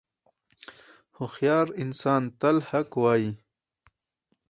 •هوښیار 1.17 1.67
انسان 1.83 2.23
تل 2.39 2.57
حق 2.69 2.89
وایی. 3.03 3.31